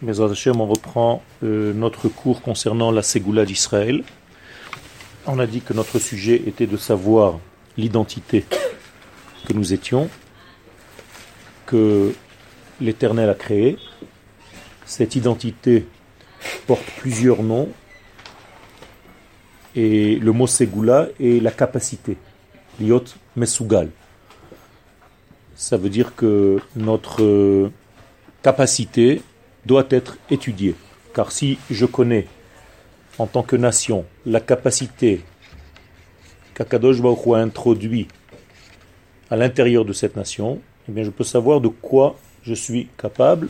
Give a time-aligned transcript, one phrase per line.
[0.00, 4.04] Mais on reprend euh, notre cours concernant la Ségoula d'Israël.
[5.26, 7.40] On a dit que notre sujet était de savoir
[7.76, 8.44] l'identité
[9.46, 10.08] que nous étions,
[11.66, 12.14] que
[12.80, 13.76] l'Éternel a créé.
[14.86, 15.86] Cette identité
[16.68, 17.68] porte plusieurs noms
[19.74, 22.16] et le mot Ségoula est la capacité,
[22.80, 23.04] liot
[23.34, 23.90] mesugal.
[25.56, 27.70] Ça veut dire que notre
[28.42, 29.22] capacité
[29.68, 30.74] doit être étudiée.
[31.14, 32.26] Car si je connais
[33.18, 35.20] en tant que nation la capacité
[36.54, 38.08] qu'Akadosh Baruch a introduit
[39.30, 43.48] à l'intérieur de cette nation, eh bien je peux savoir de quoi je suis capable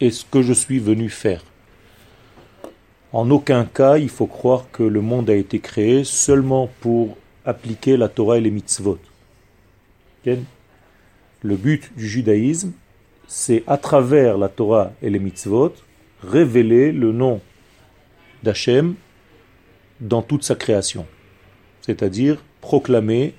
[0.00, 1.42] et ce que je suis venu faire.
[3.12, 7.96] En aucun cas, il faut croire que le monde a été créé seulement pour appliquer
[7.96, 8.98] la Torah et les mitzvot.
[11.42, 12.72] Le but du judaïsme,
[13.28, 15.74] c'est à travers la Torah et les mitzvot,
[16.24, 17.40] révéler le nom
[18.42, 18.94] d'Hachem
[20.00, 21.06] dans toute sa création.
[21.82, 23.34] C'est-à-dire proclamer,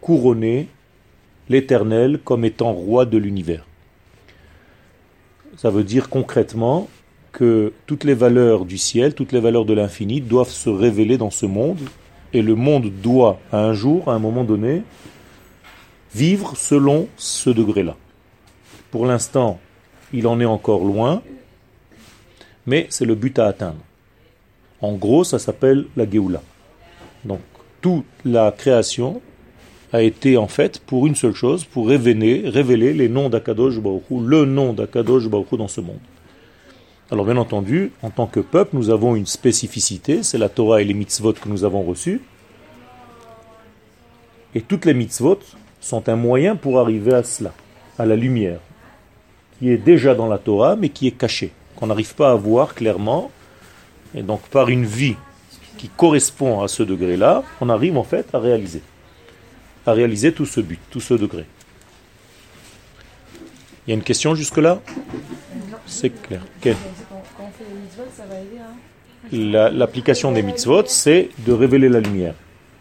[0.00, 0.68] couronner
[1.50, 3.66] l'Éternel comme étant roi de l'univers.
[5.58, 6.88] Ça veut dire concrètement
[7.30, 11.30] que toutes les valeurs du ciel, toutes les valeurs de l'infini doivent se révéler dans
[11.30, 11.80] ce monde,
[12.32, 14.82] et le monde doit, à un jour, à un moment donné,
[16.14, 17.96] vivre selon ce degré-là.
[18.94, 19.58] Pour l'instant,
[20.12, 21.20] il en est encore loin,
[22.64, 23.80] mais c'est le but à atteindre.
[24.80, 26.40] En gros, ça s'appelle la Géoula.
[27.24, 27.40] Donc,
[27.80, 29.20] toute la création
[29.92, 34.04] a été en fait pour une seule chose, pour révéler, révéler les noms d'Akadosh Baruch
[34.10, 35.98] le nom d'Akadosh Baruch dans ce monde.
[37.10, 40.84] Alors bien entendu, en tant que peuple, nous avons une spécificité, c'est la Torah et
[40.84, 42.20] les mitzvot que nous avons reçus.
[44.54, 45.40] Et toutes les mitzvot
[45.80, 47.52] sont un moyen pour arriver à cela,
[47.98, 48.60] à la lumière,
[49.58, 52.74] qui est déjà dans la Torah, mais qui est cachée, qu'on n'arrive pas à voir
[52.74, 53.30] clairement.
[54.14, 55.16] Et donc par une vie
[55.78, 58.82] qui correspond à ce degré-là, on arrive en fait à réaliser,
[59.86, 61.44] à réaliser tout ce but, tout ce degré.
[63.86, 64.80] Il y a une question jusque-là?
[65.86, 66.40] C'est clair.
[69.30, 72.34] L'application des mitzvot, c'est de révéler la lumière.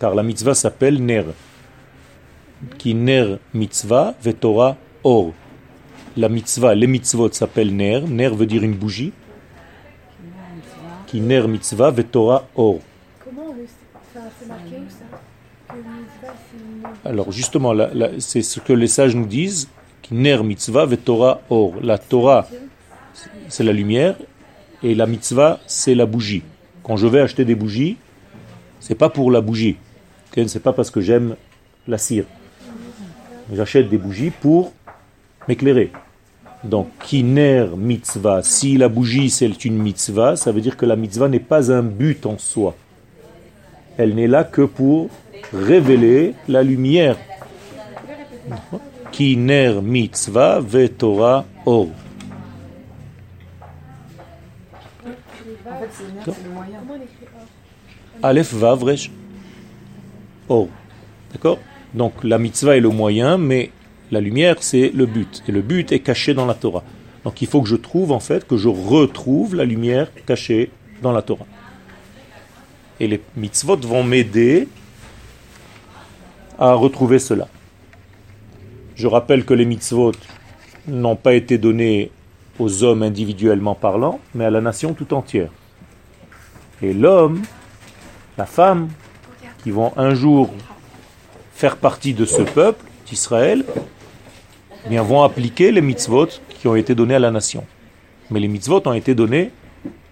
[0.00, 1.24] Car la mitzvah s'appelle ner.
[2.78, 5.32] Qui ner mitzvah, vetora or.
[6.16, 8.00] La mitzvah, les mitzvot s'appellent ner.
[8.00, 9.12] Ner veut dire une bougie.
[11.06, 12.80] Qui ner mitzvah, vetora or.
[13.24, 13.54] Comment
[14.38, 15.74] c'est marqué ça?
[17.04, 17.72] Alors justement,
[18.18, 19.68] c'est ce que les sages nous disent.
[20.02, 21.74] Qui ner mitzvah, vetora or.
[21.82, 22.48] La Torah,
[23.48, 24.16] c'est la lumière
[24.82, 26.42] et la mitzvah, c'est la bougie.
[26.82, 27.96] Quand je vais acheter des bougies,
[28.80, 29.76] c'est pas pour la bougie.
[30.46, 31.36] C'est pas parce que j'aime
[31.88, 32.24] la cire.
[33.52, 34.72] J'achète des bougies pour
[35.48, 35.90] m'éclairer.
[36.62, 41.28] Donc, kiner mitzvah, si la bougie c'est une mitzvah, ça veut dire que la mitzvah
[41.28, 42.76] n'est pas un but en soi.
[43.96, 45.08] Elle n'est là que pour
[45.52, 47.16] révéler la lumière.
[49.12, 51.88] Kiner mitzvah vetora or?
[58.22, 59.10] Aleph Vav Resh
[60.48, 60.68] Or.
[61.32, 61.58] D'accord?
[61.94, 63.70] Donc la mitzvah est le moyen, mais
[64.10, 65.42] la lumière c'est le but.
[65.48, 66.84] Et le but est caché dans la Torah.
[67.24, 70.70] Donc il faut que je trouve en fait, que je retrouve la lumière cachée
[71.02, 71.46] dans la Torah.
[73.00, 74.68] Et les mitzvot vont m'aider
[76.58, 77.48] à retrouver cela.
[78.96, 80.12] Je rappelle que les mitzvot
[80.88, 82.10] n'ont pas été donnés
[82.58, 85.50] aux hommes individuellement parlant, mais à la nation tout entière.
[86.82, 87.42] Et l'homme,
[88.36, 88.88] la femme,
[89.62, 90.50] qui vont un jour
[91.52, 93.64] faire partie de ce peuple d'Israël,
[94.88, 97.64] bien vont appliquer les mitzvot qui ont été donnés à la nation.
[98.30, 99.50] Mais les mitzvot ont été donnés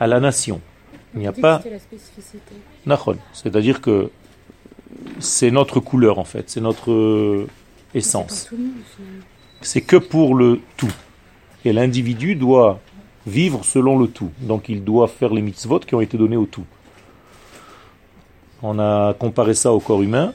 [0.00, 0.60] à la nation.
[1.14, 1.62] Il n'y a pas.
[3.32, 4.10] C'est-à-dire que
[5.18, 7.46] c'est notre couleur en fait, c'est notre
[7.94, 8.50] essence.
[9.60, 10.92] C'est que pour le tout.
[11.64, 12.78] Et l'individu doit
[13.26, 14.30] vivre selon le tout.
[14.40, 16.64] Donc il doit faire les mitzvot qui ont été donnés au tout.
[18.62, 20.32] On a comparé ça au corps humain,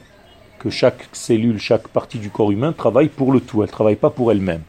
[0.64, 3.96] que chaque cellule, chaque partie du corps humain travaille pour le tout, elle ne travaille
[3.96, 4.62] pas pour elle-même.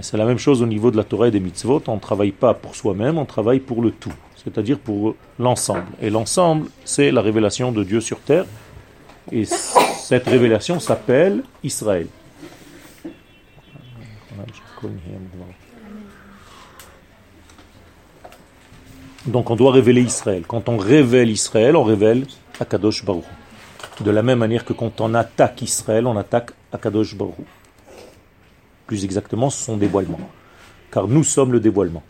[0.00, 2.32] C'est la même chose au niveau de la Torah et des mitzvot, on ne travaille
[2.32, 5.84] pas pour soi-même, on travaille pour le tout, c'est-à-dire pour l'ensemble.
[6.00, 8.46] Et l'ensemble, c'est la révélation de Dieu sur terre,
[9.30, 12.06] et cette révélation s'appelle Israël.
[19.26, 20.44] Donc on doit révéler Israël.
[20.48, 22.26] Quand on révèle Israël, on révèle
[22.58, 23.24] Akadosh Baruch.
[24.02, 27.34] De la même manière que quand on attaque Israël, on attaque Akadosh Baruch.
[28.86, 30.18] Plus exactement, son dévoilement.
[30.90, 32.02] Car nous sommes le dévoilement.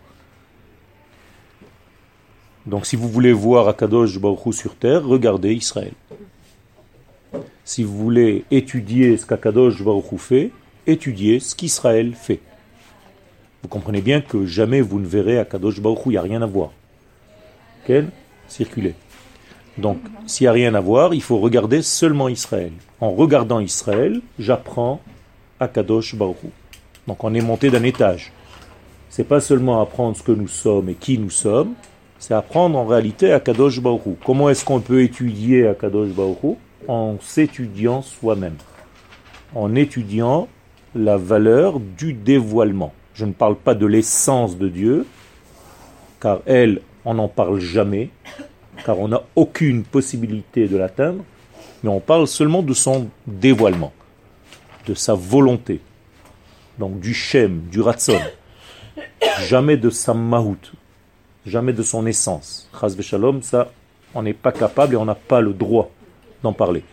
[2.64, 5.92] Donc si vous voulez voir Akadosh Baruch sur terre, regardez Israël.
[7.64, 10.50] Si vous voulez étudier ce qu'Akadosh Baruch fait,
[10.86, 12.40] étudiez ce qu'Israël fait.
[13.62, 16.46] Vous comprenez bien que jamais vous ne verrez Akadosh Baruch il n'y a rien à
[16.46, 16.70] voir.
[17.86, 18.10] Quel
[18.48, 18.94] Circulez.
[19.78, 22.72] Donc, s'il n'y a rien à voir, il faut regarder seulement Israël.
[23.00, 25.00] En regardant Israël, j'apprends
[25.60, 26.36] Akadosh Baruch
[27.06, 28.32] Donc on est monté d'un étage.
[29.08, 31.74] C'est pas seulement apprendre ce que nous sommes et qui nous sommes,
[32.18, 38.02] c'est apprendre en réalité Akadosh Baruch Comment est-ce qu'on peut étudier Akadosh Baruch En s'étudiant
[38.02, 38.56] soi-même?
[39.54, 40.48] En étudiant
[40.94, 42.92] la valeur du dévoilement.
[43.14, 45.06] Je ne parle pas de l'essence de Dieu,
[46.20, 48.10] car elle, on n'en parle jamais,
[48.84, 51.24] car on n'a aucune possibilité de l'atteindre,
[51.82, 53.92] mais on parle seulement de son dévoilement,
[54.86, 55.80] de sa volonté,
[56.78, 58.18] donc du shem, du ratson,
[59.40, 60.72] jamais de sa mahout,
[61.46, 62.68] jamais de son essence.
[62.78, 63.70] Chaz shalom, ça,
[64.14, 65.90] on n'est pas capable et on n'a pas le droit
[66.42, 66.84] d'en parler.